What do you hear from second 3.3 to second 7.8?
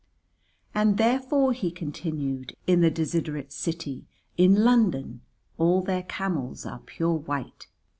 city, in London, all their camels are pure white.